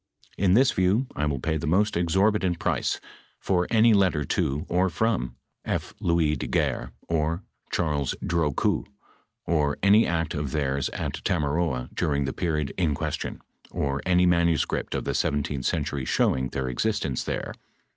[0.35, 2.99] In this view, I will pay the most exorbitant price
[3.37, 5.93] for any let ter to or from F.
[5.99, 8.85] Louis de Guerre, or Charles Drocoux,
[9.45, 14.95] or any act of theirs at Tamaroa during the period in question, or any manuscript
[14.95, 17.53] of the I7th century showing their existence there.